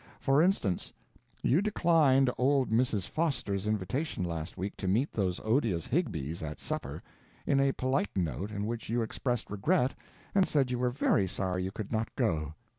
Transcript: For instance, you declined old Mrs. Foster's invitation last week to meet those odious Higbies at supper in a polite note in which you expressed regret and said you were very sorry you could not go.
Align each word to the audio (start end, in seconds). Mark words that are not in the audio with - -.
For 0.19 0.41
instance, 0.41 0.91
you 1.43 1.61
declined 1.61 2.31
old 2.35 2.71
Mrs. 2.71 3.07
Foster's 3.07 3.67
invitation 3.67 4.23
last 4.23 4.57
week 4.57 4.75
to 4.77 4.87
meet 4.87 5.13
those 5.13 5.39
odious 5.43 5.89
Higbies 5.89 6.41
at 6.41 6.59
supper 6.59 7.03
in 7.45 7.59
a 7.59 7.71
polite 7.71 8.17
note 8.17 8.49
in 8.49 8.65
which 8.65 8.89
you 8.89 9.03
expressed 9.03 9.51
regret 9.51 9.93
and 10.33 10.47
said 10.47 10.71
you 10.71 10.79
were 10.79 10.89
very 10.89 11.27
sorry 11.27 11.63
you 11.63 11.71
could 11.71 11.91
not 11.91 12.09
go. 12.15 12.55